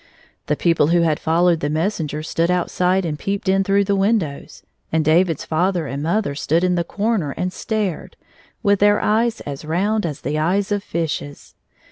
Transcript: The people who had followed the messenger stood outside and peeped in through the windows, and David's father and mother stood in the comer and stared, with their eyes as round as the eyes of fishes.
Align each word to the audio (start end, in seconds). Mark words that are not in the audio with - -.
The 0.47 0.55
people 0.55 0.87
who 0.87 1.01
had 1.01 1.19
followed 1.19 1.59
the 1.59 1.69
messenger 1.69 2.23
stood 2.23 2.49
outside 2.49 3.05
and 3.05 3.19
peeped 3.19 3.47
in 3.47 3.63
through 3.63 3.83
the 3.83 3.95
windows, 3.95 4.63
and 4.91 5.05
David's 5.05 5.45
father 5.45 5.85
and 5.85 6.01
mother 6.01 6.33
stood 6.33 6.63
in 6.63 6.73
the 6.73 6.83
comer 6.83 7.35
and 7.37 7.53
stared, 7.53 8.15
with 8.63 8.79
their 8.79 8.99
eyes 8.99 9.41
as 9.41 9.63
round 9.63 10.07
as 10.07 10.21
the 10.21 10.39
eyes 10.39 10.71
of 10.71 10.81
fishes. 10.83 11.53